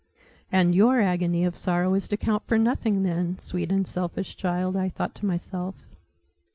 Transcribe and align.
And 0.51 0.73
your 0.73 0.99
agony 0.99 1.45
of 1.45 1.55
sorrow 1.55 1.93
is 1.93 2.07
to 2.07 2.17
count 2.17 2.47
for 2.47 2.57
nothing, 2.57 3.03
then, 3.03 3.37
sweet 3.37 3.71
unselfish 3.71 4.35
child! 4.35 4.75
I 4.75 4.89
thought 4.89 5.13
to 5.17 5.27
myself. 5.27 5.85